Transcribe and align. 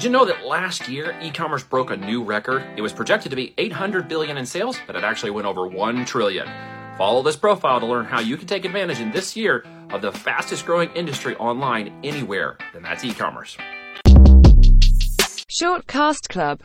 Did 0.00 0.06
you 0.06 0.12
know 0.12 0.24
that 0.24 0.46
last 0.46 0.88
year 0.88 1.14
e-commerce 1.20 1.62
broke 1.62 1.90
a 1.90 1.96
new 1.98 2.22
record? 2.22 2.64
It 2.74 2.80
was 2.80 2.90
projected 2.90 3.28
to 3.28 3.36
be 3.36 3.52
800 3.58 4.08
billion 4.08 4.38
in 4.38 4.46
sales, 4.46 4.78
but 4.86 4.96
it 4.96 5.04
actually 5.04 5.30
went 5.30 5.46
over 5.46 5.66
1 5.66 6.06
trillion. 6.06 6.48
Follow 6.96 7.22
this 7.22 7.36
profile 7.36 7.80
to 7.80 7.84
learn 7.84 8.06
how 8.06 8.18
you 8.18 8.38
can 8.38 8.46
take 8.46 8.64
advantage 8.64 8.98
in 8.98 9.10
this 9.10 9.36
year 9.36 9.62
of 9.90 10.00
the 10.00 10.10
fastest 10.10 10.64
growing 10.64 10.88
industry 10.94 11.36
online 11.36 11.92
anywhere, 12.02 12.56
and 12.72 12.82
that's 12.82 13.04
e-commerce. 13.04 13.58
Shortcast 15.50 16.30
Club 16.30 16.58